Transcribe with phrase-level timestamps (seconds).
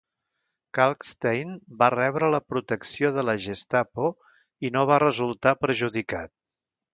[0.77, 1.51] Kalkstein
[1.81, 4.09] va rebre la protecció de la Gestapo
[4.67, 6.35] i no va resultar perjudicat.